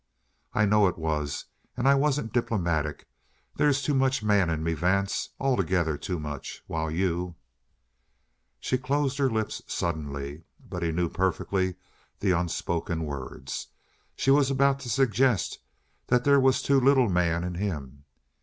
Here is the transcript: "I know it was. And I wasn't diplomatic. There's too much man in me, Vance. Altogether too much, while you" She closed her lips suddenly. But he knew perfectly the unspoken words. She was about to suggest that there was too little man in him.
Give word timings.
"I 0.55 0.65
know 0.65 0.87
it 0.87 0.97
was. 0.97 1.45
And 1.77 1.87
I 1.87 1.93
wasn't 1.93 2.33
diplomatic. 2.33 3.07
There's 3.57 3.83
too 3.83 3.93
much 3.93 4.23
man 4.23 4.49
in 4.49 4.63
me, 4.63 4.73
Vance. 4.73 5.29
Altogether 5.39 5.95
too 5.95 6.19
much, 6.19 6.63
while 6.65 6.89
you" 6.89 7.35
She 8.59 8.79
closed 8.79 9.19
her 9.19 9.29
lips 9.29 9.61
suddenly. 9.67 10.41
But 10.67 10.81
he 10.81 10.91
knew 10.91 11.07
perfectly 11.07 11.75
the 12.19 12.31
unspoken 12.31 13.03
words. 13.05 13.67
She 14.15 14.31
was 14.31 14.49
about 14.49 14.79
to 14.79 14.89
suggest 14.89 15.59
that 16.07 16.23
there 16.23 16.39
was 16.39 16.63
too 16.63 16.79
little 16.79 17.07
man 17.07 17.43
in 17.43 17.53
him. 17.53 18.05